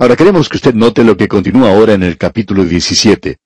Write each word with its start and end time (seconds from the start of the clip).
Ahora 0.00 0.14
queremos 0.14 0.48
que 0.48 0.58
usted 0.58 0.74
note 0.74 1.02
lo 1.02 1.16
que 1.16 1.26
continúa 1.26 1.70
ahora 1.70 1.94
en 1.94 2.04
el 2.04 2.16
capítulo 2.16 2.64
17. 2.64 3.36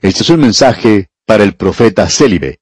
Este 0.00 0.22
es 0.22 0.30
un 0.30 0.38
mensaje 0.38 1.08
para 1.26 1.42
el 1.42 1.54
profeta 1.54 2.08
Célibe. 2.08 2.60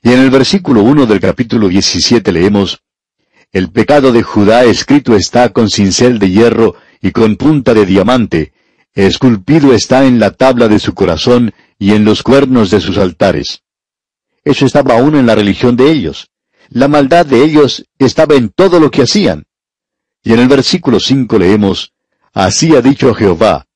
Y 0.00 0.12
en 0.12 0.20
el 0.20 0.30
versículo 0.30 0.84
1 0.84 1.06
del 1.06 1.18
capítulo 1.18 1.66
17 1.66 2.30
leemos, 2.30 2.78
El 3.50 3.72
pecado 3.72 4.12
de 4.12 4.22
Judá 4.22 4.62
escrito 4.62 5.16
está 5.16 5.48
con 5.48 5.70
cincel 5.70 6.20
de 6.20 6.30
hierro 6.30 6.76
y 7.02 7.10
con 7.10 7.34
punta 7.34 7.74
de 7.74 7.84
diamante, 7.84 8.52
esculpido 8.94 9.74
está 9.74 10.06
en 10.06 10.20
la 10.20 10.30
tabla 10.30 10.68
de 10.68 10.78
su 10.78 10.94
corazón 10.94 11.52
y 11.80 11.94
en 11.94 12.04
los 12.04 12.22
cuernos 12.22 12.70
de 12.70 12.80
sus 12.80 12.96
altares. 12.96 13.64
Eso 14.44 14.66
estaba 14.66 14.98
aún 14.98 15.16
en 15.16 15.26
la 15.26 15.34
religión 15.34 15.74
de 15.74 15.90
ellos. 15.90 16.30
La 16.68 16.86
maldad 16.86 17.26
de 17.26 17.42
ellos 17.42 17.86
estaba 17.98 18.36
en 18.36 18.50
todo 18.50 18.78
lo 18.78 18.92
que 18.92 19.02
hacían. 19.02 19.46
Y 20.22 20.32
en 20.32 20.38
el 20.38 20.46
versículo 20.46 21.00
5 21.00 21.38
leemos, 21.40 21.92
Así 22.38 22.76
ha 22.76 22.80
dicho 22.80 23.12
Jehová, 23.14 23.66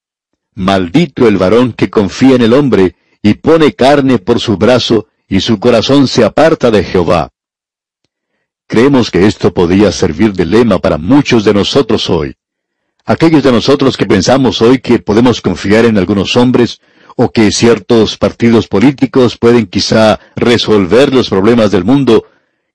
Maldito 0.54 1.26
el 1.26 1.36
varón 1.36 1.72
que 1.72 1.90
confía 1.90 2.36
en 2.36 2.42
el 2.42 2.52
hombre 2.52 2.94
y 3.20 3.34
pone 3.34 3.72
carne 3.72 4.20
por 4.20 4.38
su 4.38 4.56
brazo 4.56 5.08
y 5.26 5.40
su 5.40 5.58
corazón 5.58 6.06
se 6.06 6.24
aparta 6.24 6.70
de 6.70 6.84
Jehová. 6.84 7.30
Creemos 8.68 9.10
que 9.10 9.26
esto 9.26 9.52
podía 9.52 9.90
servir 9.90 10.32
de 10.34 10.46
lema 10.46 10.78
para 10.78 10.96
muchos 10.96 11.44
de 11.44 11.52
nosotros 11.52 12.08
hoy. 12.08 12.36
Aquellos 13.04 13.42
de 13.42 13.50
nosotros 13.50 13.96
que 13.96 14.06
pensamos 14.06 14.62
hoy 14.62 14.78
que 14.78 15.00
podemos 15.00 15.40
confiar 15.40 15.84
en 15.84 15.98
algunos 15.98 16.36
hombres 16.36 16.80
o 17.16 17.32
que 17.32 17.50
ciertos 17.50 18.16
partidos 18.16 18.68
políticos 18.68 19.38
pueden 19.38 19.66
quizá 19.66 20.20
resolver 20.36 21.12
los 21.12 21.28
problemas 21.28 21.72
del 21.72 21.82
mundo, 21.82 22.26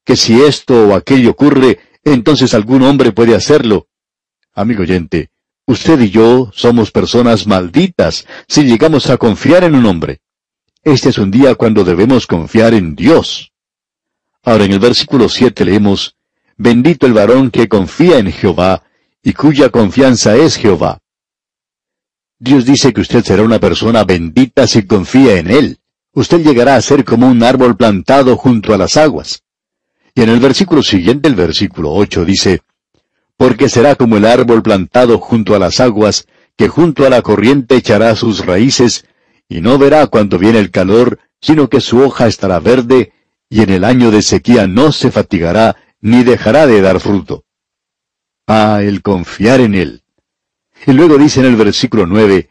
que 0.04 0.18
si 0.18 0.42
esto 0.42 0.90
o 0.90 0.96
aquello 0.96 1.32
ocurre, 1.32 1.80
entonces 2.04 2.54
algún 2.54 2.82
hombre 2.82 3.14
puede 3.14 3.36
hacerlo. 3.36 3.88
Amigo 4.54 4.82
oyente, 4.84 5.30
usted 5.68 6.00
y 6.00 6.10
yo 6.10 6.50
somos 6.56 6.92
personas 6.92 7.46
malditas 7.46 8.26
si 8.48 8.64
llegamos 8.64 9.10
a 9.10 9.18
confiar 9.18 9.64
en 9.64 9.76
un 9.76 9.86
hombre. 9.86 10.22
Este 10.84 11.10
es 11.10 11.18
un 11.18 11.30
día 11.30 11.56
cuando 11.56 11.84
debemos 11.84 12.26
confiar 12.26 12.74
en 12.74 12.96
Dios. 12.96 13.52
Ahora 14.44 14.64
en 14.64 14.72
el 14.72 14.80
versículo 14.80 15.28
7 15.30 15.66
leemos, 15.66 16.16
Bendito 16.56 17.06
el 17.06 17.14
varón 17.14 17.52
que 17.52 17.68
confía 17.68 18.18
en 18.18 18.32
Jehová, 18.32 18.84
y 19.22 19.34
cuya 19.34 19.70
confianza 19.70 20.36
es 20.38 20.56
Jehová. 20.56 21.00
Dios 22.40 22.66
dice 22.66 22.94
que 22.94 23.02
usted 23.02 23.24
será 23.24 23.44
una 23.44 23.60
persona 23.60 24.04
bendita 24.04 24.66
si 24.68 24.88
confía 24.88 25.38
en 25.38 25.52
Él. 25.52 25.80
Usted 26.14 26.42
llegará 26.42 26.76
a 26.76 26.82
ser 26.82 27.04
como 27.04 27.28
un 27.28 27.44
árbol 27.44 27.76
plantado 27.76 28.38
junto 28.38 28.74
a 28.74 28.78
las 28.78 28.96
aguas. 28.96 29.44
Y 30.16 30.22
en 30.22 30.30
el 30.30 30.40
versículo 30.40 30.82
siguiente, 30.82 31.28
el 31.28 31.36
versículo 31.36 31.94
8, 31.94 32.26
dice, 32.26 32.62
Porque 33.38 33.70
será 33.70 33.96
como 33.96 34.18
el 34.18 34.26
árbol 34.26 34.64
plantado 34.64 35.20
junto 35.20 35.56
a 35.56 35.60
las 35.60 35.80
aguas, 35.80 36.28
que 36.58 36.68
junto 36.68 37.06
a 37.06 37.10
la 37.10 37.22
corriente 37.22 37.76
echará 37.76 38.16
sus 38.16 38.46
raíces, 38.46 39.06
y 39.48 39.62
no 39.62 39.78
verá 39.78 40.08
cuando 40.08 40.40
viene 40.40 40.60
el 40.60 40.72
calor, 40.72 41.20
sino 41.40 41.70
que 41.70 41.80
su 41.80 42.00
hoja 42.00 42.28
estará 42.28 42.60
verde, 42.60 43.14
y 43.50 43.62
en 43.62 43.70
el 43.70 43.84
año 43.84 44.12
de 44.12 44.22
sequía 44.22 44.68
no 44.68 44.92
se 44.92 45.12
fatigará, 45.12 45.78
ni 46.02 46.24
dejará 46.24 46.68
de 46.68 46.82
dar 46.82 47.00
fruto. 47.00 47.46
Ah, 48.48 48.80
el 48.82 49.02
confiar 49.02 49.62
en 49.62 49.76
Él. 49.76 50.04
Y 50.86 50.94
luego 50.94 51.18
dice 51.18 51.40
en 51.40 51.46
el 51.48 51.56
versículo 51.56 52.06
9, 52.06 52.50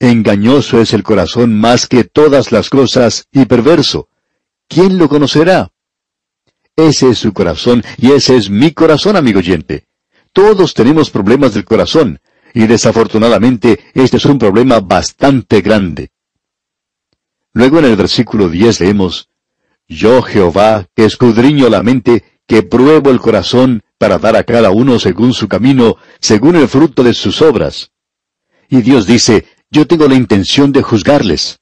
Engañoso 0.00 0.80
es 0.80 0.92
el 0.92 1.02
corazón 1.02 1.58
más 1.58 1.88
que 1.88 2.04
todas 2.04 2.52
las 2.52 2.70
cosas 2.70 3.26
y 3.32 3.46
perverso. 3.46 4.08
¿Quién 4.68 4.98
lo 4.98 5.08
conocerá? 5.08 5.72
Ese 6.76 7.10
es 7.10 7.18
su 7.18 7.32
corazón 7.32 7.82
y 7.96 8.12
ese 8.12 8.36
es 8.36 8.50
mi 8.50 8.70
corazón, 8.70 9.16
amigo 9.16 9.40
oyente. 9.40 9.87
Todos 10.32 10.74
tenemos 10.74 11.10
problemas 11.10 11.54
del 11.54 11.64
corazón 11.64 12.20
y 12.54 12.66
desafortunadamente 12.66 13.80
este 13.94 14.16
es 14.16 14.24
un 14.24 14.38
problema 14.38 14.80
bastante 14.80 15.60
grande. 15.60 16.10
Luego 17.52 17.78
en 17.78 17.86
el 17.86 17.96
versículo 17.96 18.48
10 18.48 18.80
leemos, 18.80 19.28
Yo 19.88 20.22
Jehová, 20.22 20.86
que 20.94 21.04
escudriño 21.04 21.68
la 21.68 21.82
mente, 21.82 22.24
que 22.46 22.62
pruebo 22.62 23.10
el 23.10 23.20
corazón, 23.20 23.82
para 23.98 24.18
dar 24.18 24.36
a 24.36 24.44
cada 24.44 24.70
uno 24.70 24.98
según 24.98 25.34
su 25.34 25.48
camino, 25.48 25.96
según 26.20 26.56
el 26.56 26.68
fruto 26.68 27.02
de 27.02 27.14
sus 27.14 27.42
obras. 27.42 27.90
Y 28.68 28.82
Dios 28.82 29.06
dice, 29.06 29.46
yo 29.70 29.86
tengo 29.86 30.06
la 30.08 30.14
intención 30.14 30.72
de 30.72 30.82
juzgarles. 30.82 31.58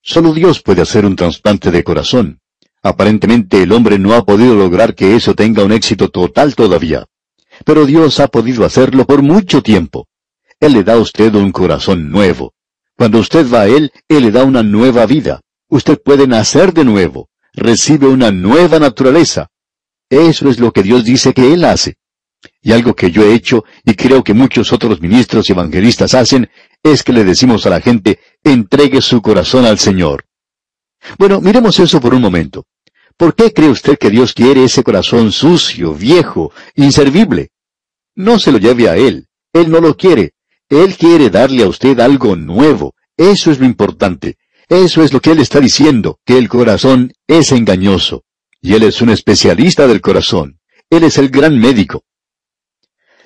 Solo 0.00 0.32
Dios 0.32 0.62
puede 0.62 0.82
hacer 0.82 1.04
un 1.04 1.16
trasplante 1.16 1.70
de 1.70 1.84
corazón. 1.84 2.40
Aparentemente 2.82 3.62
el 3.62 3.72
hombre 3.72 3.98
no 3.98 4.14
ha 4.14 4.24
podido 4.24 4.54
lograr 4.54 4.94
que 4.94 5.14
eso 5.14 5.34
tenga 5.34 5.64
un 5.64 5.72
éxito 5.72 6.08
total 6.08 6.54
todavía. 6.54 7.06
Pero 7.64 7.86
Dios 7.86 8.20
ha 8.20 8.28
podido 8.28 8.64
hacerlo 8.64 9.06
por 9.06 9.22
mucho 9.22 9.62
tiempo. 9.62 10.08
Él 10.60 10.74
le 10.74 10.84
da 10.84 10.94
a 10.94 10.98
usted 10.98 11.34
un 11.34 11.52
corazón 11.52 12.10
nuevo. 12.10 12.54
Cuando 12.96 13.18
usted 13.18 13.50
va 13.52 13.62
a 13.62 13.68
Él, 13.68 13.92
Él 14.08 14.24
le 14.24 14.30
da 14.30 14.44
una 14.44 14.62
nueva 14.62 15.06
vida. 15.06 15.40
Usted 15.68 16.00
puede 16.02 16.26
nacer 16.26 16.72
de 16.72 16.84
nuevo. 16.84 17.28
Recibe 17.52 18.06
una 18.06 18.30
nueva 18.30 18.78
naturaleza. 18.78 19.48
Eso 20.08 20.48
es 20.48 20.60
lo 20.60 20.72
que 20.72 20.82
Dios 20.82 21.04
dice 21.04 21.32
que 21.32 21.52
Él 21.52 21.64
hace. 21.64 21.96
Y 22.60 22.72
algo 22.72 22.94
que 22.94 23.10
yo 23.10 23.22
he 23.22 23.34
hecho, 23.34 23.64
y 23.84 23.94
creo 23.94 24.22
que 24.22 24.34
muchos 24.34 24.72
otros 24.72 25.00
ministros 25.00 25.48
y 25.48 25.52
evangelistas 25.52 26.14
hacen, 26.14 26.50
es 26.82 27.02
que 27.02 27.12
le 27.12 27.24
decimos 27.24 27.66
a 27.66 27.70
la 27.70 27.80
gente, 27.80 28.18
entregue 28.42 29.00
su 29.00 29.22
corazón 29.22 29.64
al 29.64 29.78
Señor. 29.78 30.24
Bueno, 31.18 31.40
miremos 31.40 31.78
eso 31.78 32.00
por 32.00 32.14
un 32.14 32.22
momento. 32.22 32.66
¿Por 33.16 33.34
qué 33.34 33.52
cree 33.52 33.68
usted 33.68 33.98
que 33.98 34.10
Dios 34.10 34.32
quiere 34.32 34.64
ese 34.64 34.82
corazón 34.82 35.32
sucio, 35.32 35.94
viejo, 35.94 36.52
inservible? 36.74 37.50
No 38.14 38.38
se 38.38 38.52
lo 38.52 38.58
lleve 38.58 38.88
a 38.88 38.96
Él. 38.96 39.28
Él 39.52 39.70
no 39.70 39.80
lo 39.80 39.96
quiere. 39.96 40.34
Él 40.68 40.96
quiere 40.96 41.30
darle 41.30 41.62
a 41.62 41.68
usted 41.68 42.00
algo 42.00 42.36
nuevo. 42.36 42.94
Eso 43.16 43.50
es 43.50 43.58
lo 43.58 43.66
importante. 43.66 44.36
Eso 44.68 45.02
es 45.02 45.12
lo 45.12 45.20
que 45.20 45.32
Él 45.32 45.40
está 45.40 45.60
diciendo, 45.60 46.18
que 46.24 46.38
el 46.38 46.48
corazón 46.48 47.12
es 47.26 47.52
engañoso. 47.52 48.24
Y 48.60 48.74
Él 48.74 48.84
es 48.84 49.02
un 49.02 49.10
especialista 49.10 49.86
del 49.86 50.00
corazón. 50.00 50.58
Él 50.88 51.04
es 51.04 51.18
el 51.18 51.28
gran 51.28 51.58
médico. 51.58 52.04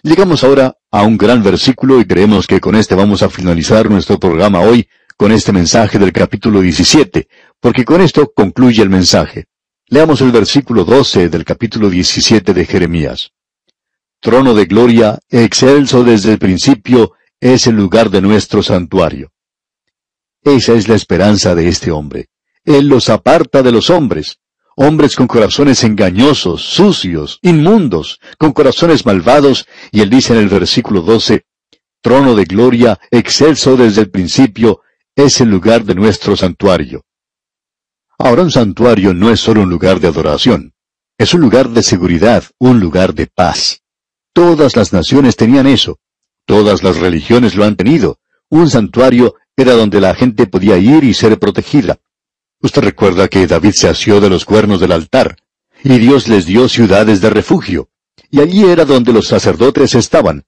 Llegamos 0.03 0.45
ahora 0.45 0.77
a 0.91 1.03
un 1.03 1.17
gran 1.17 1.43
versículo 1.43 2.01
y 2.01 2.05
creemos 2.05 2.47
que 2.47 2.61
con 2.61 2.75
este 2.77 2.95
vamos 2.95 3.23
a 3.23 3.31
finalizar 3.31 3.91
nuestro 3.91 4.19
programa 4.19 4.61
hoy 4.61 4.89
con 5.17 5.33
este 5.33 5.53
mensaje 5.53 5.99
del 5.99 6.13
capítulo 6.13 6.61
17, 6.61 7.29
porque 7.61 7.85
con 7.85 8.01
esto 8.01 8.31
concluye 8.35 8.83
el 8.83 8.91
mensaje. 8.91 9.47
Leamos 9.89 10.21
el 10.21 10.33
versículo 10.33 10.85
12 10.85 11.29
del 11.29 11.45
capítulo 11.45 11.89
17 11.89 12.53
de 12.53 12.65
Jeremías. 12.65 13.31
Trono 14.21 14.53
de 14.53 14.65
gloria, 14.65 15.21
excelso 15.31 16.03
desde 16.03 16.33
el 16.33 16.41
principio, 16.41 17.13
es 17.39 17.69
el 17.69 17.77
lugar 17.77 18.11
de 18.11 18.21
nuestro 18.21 18.65
santuario. 18.65 19.31
Esa 20.43 20.73
es 20.73 20.89
la 20.89 20.97
esperanza 20.97 21.55
de 21.55 21.69
este 21.69 21.93
hombre. 21.93 22.31
Él 22.65 22.89
los 22.89 23.09
aparta 23.09 23.63
de 23.63 23.71
los 23.71 23.89
hombres, 23.89 24.41
hombres 24.75 25.15
con 25.15 25.29
corazones 25.29 25.85
engañosos, 25.85 26.63
sucios, 26.63 27.39
inmundos, 27.43 28.19
con 28.39 28.51
corazones 28.51 29.07
malvados, 29.07 29.69
y 29.93 30.01
él 30.01 30.11
dice 30.11 30.33
en 30.33 30.41
el 30.41 30.49
versículo 30.49 31.03
12, 31.03 31.47
Trono 32.01 32.35
de 32.35 32.45
gloria, 32.45 32.99
excelso 33.13 33.77
desde 33.77 34.01
el 34.01 34.11
principio, 34.11 34.81
es 35.15 35.41
el 35.41 35.49
lugar 35.49 35.85
de 35.85 35.95
nuestro 35.95 36.37
santuario. 36.37 37.05
Ahora 38.19 38.43
un 38.43 38.51
santuario 38.51 39.13
no 39.13 39.31
es 39.31 39.41
solo 39.41 39.63
un 39.63 39.71
lugar 39.71 40.01
de 40.01 40.09
adoración, 40.09 40.73
es 41.19 41.35
un 41.35 41.41
lugar 41.41 41.71
de 41.71 41.83
seguridad, 41.83 42.45
un 42.59 42.81
lugar 42.81 43.15
de 43.15 43.27
paz. 43.27 43.83
Todas 44.33 44.77
las 44.77 44.93
naciones 44.93 45.37
tenían 45.37 45.67
eso, 45.67 45.99
todas 46.47 46.83
las 46.83 46.99
religiones 46.99 47.55
lo 47.55 47.65
han 47.65 47.77
tenido. 47.77 48.19
Un 48.49 48.71
santuario 48.71 49.35
era 49.57 49.73
donde 49.73 50.01
la 50.01 50.15
gente 50.15 50.47
podía 50.47 50.77
ir 50.77 51.05
y 51.05 51.15
ser 51.15 51.39
protegida. 51.39 51.99
Usted 52.61 52.83
recuerda 52.83 53.29
que 53.29 53.47
David 53.47 53.73
se 53.73 53.89
asió 53.89 54.21
de 54.21 54.31
los 54.31 54.45
cuernos 54.45 54.81
del 54.81 54.93
altar, 54.93 55.37
y 55.83 55.99
Dios 55.99 56.29
les 56.29 56.47
dio 56.47 56.69
ciudades 56.69 57.21
de 57.21 57.31
refugio, 57.31 57.89
y 58.31 58.41
allí 58.41 58.65
era 58.65 58.85
donde 58.85 59.13
los 59.13 59.27
sacerdotes 59.27 59.95
estaban. 59.95 60.45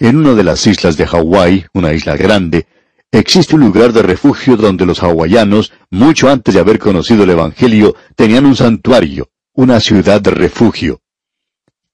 En 0.00 0.16
una 0.16 0.34
de 0.34 0.44
las 0.44 0.66
islas 0.66 0.96
de 0.96 1.06
Hawái, 1.06 1.66
una 1.74 1.92
isla 1.92 2.16
grande, 2.16 2.66
Existe 3.14 3.54
un 3.56 3.60
lugar 3.60 3.92
de 3.92 4.00
refugio 4.00 4.56
donde 4.56 4.86
los 4.86 5.02
hawaianos, 5.02 5.70
mucho 5.90 6.30
antes 6.30 6.54
de 6.54 6.60
haber 6.60 6.78
conocido 6.78 7.24
el 7.24 7.30
Evangelio, 7.30 7.94
tenían 8.16 8.46
un 8.46 8.56
santuario, 8.56 9.28
una 9.52 9.80
ciudad 9.80 10.22
de 10.22 10.30
refugio. 10.30 11.02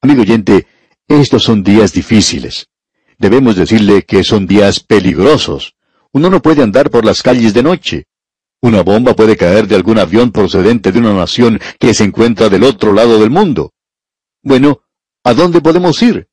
Amigo 0.00 0.22
oyente, 0.22 0.68
estos 1.08 1.42
son 1.42 1.64
días 1.64 1.92
difíciles. 1.92 2.68
Debemos 3.18 3.56
decirle 3.56 4.04
que 4.04 4.22
son 4.22 4.46
días 4.46 4.78
peligrosos. 4.78 5.74
Uno 6.12 6.30
no 6.30 6.40
puede 6.40 6.62
andar 6.62 6.88
por 6.88 7.04
las 7.04 7.20
calles 7.20 7.52
de 7.52 7.64
noche. 7.64 8.04
Una 8.60 8.84
bomba 8.84 9.16
puede 9.16 9.36
caer 9.36 9.66
de 9.66 9.74
algún 9.74 9.98
avión 9.98 10.30
procedente 10.30 10.92
de 10.92 11.00
una 11.00 11.14
nación 11.14 11.60
que 11.80 11.94
se 11.94 12.04
encuentra 12.04 12.48
del 12.48 12.62
otro 12.62 12.92
lado 12.92 13.18
del 13.18 13.30
mundo. 13.30 13.72
Bueno, 14.40 14.82
¿a 15.24 15.34
dónde 15.34 15.60
podemos 15.60 16.00
ir? 16.00 16.28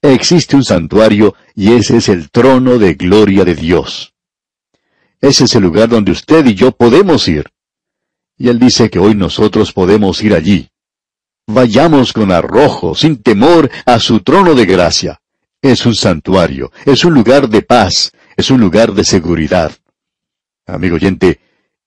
Existe 0.00 0.56
un 0.56 0.64
santuario 0.64 1.34
y 1.54 1.74
ese 1.74 1.98
es 1.98 2.08
el 2.08 2.30
trono 2.30 2.78
de 2.78 2.94
gloria 2.94 3.44
de 3.44 3.54
Dios. 3.54 4.13
Ese 5.24 5.44
es 5.44 5.54
el 5.54 5.62
lugar 5.62 5.88
donde 5.88 6.12
usted 6.12 6.44
y 6.44 6.54
yo 6.54 6.72
podemos 6.72 7.28
ir. 7.28 7.46
Y 8.36 8.50
Él 8.50 8.58
dice 8.58 8.90
que 8.90 8.98
hoy 8.98 9.14
nosotros 9.14 9.72
podemos 9.72 10.22
ir 10.22 10.34
allí. 10.34 10.68
Vayamos 11.46 12.12
con 12.12 12.30
arrojo, 12.30 12.94
sin 12.94 13.22
temor, 13.22 13.70
a 13.86 13.98
su 14.00 14.20
trono 14.20 14.54
de 14.54 14.66
gracia. 14.66 15.22
es 15.62 15.86
un 15.86 15.94
santuario, 15.94 16.72
es 16.84 17.06
un 17.06 17.14
lugar 17.14 17.48
de 17.48 17.62
paz, 17.62 18.12
es 18.36 18.50
un 18.50 18.60
lugar 18.60 18.92
de 18.92 19.02
seguridad. 19.02 19.72
Amigo 20.66 20.96
oyente, 20.96 21.40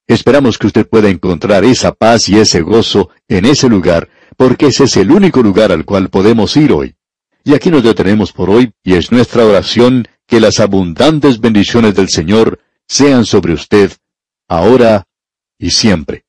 esperamos 0.08 0.58
que 0.58 0.66
usted 0.66 0.88
pueda 0.90 1.08
encontrar 1.08 1.64
esa 1.64 1.92
paz 1.92 2.30
y 2.30 2.40
ese 2.40 2.62
gozo 2.62 3.12
en 3.28 3.46
ese 3.46 3.70
lugar, 3.70 4.10
porque 4.36 4.68
ese 4.68 4.86
es 4.86 4.98
el 4.98 5.12
único 5.12 5.44
lugar 5.44 5.72
al 5.72 5.86
cual 5.86 6.10
podemos 6.10 6.58
ir 6.58 6.72
hoy. 6.72 6.96
Y 7.44 7.54
aquí 7.54 7.70
nos 7.70 7.84
detenemos 7.84 8.34
por 8.34 8.50
hoy, 8.50 8.72
y 8.84 8.96
es 8.96 9.12
nuestra 9.12 9.46
oración 9.46 10.08
que 10.26 10.40
las 10.40 10.60
abundantes 10.60 11.40
bendiciones 11.40 11.94
del 11.94 12.10
Señor 12.10 12.60
sean 12.88 13.26
sobre 13.26 13.54
usted, 13.54 13.92
ahora 14.48 15.06
y 15.58 15.72
siempre. 15.72 16.27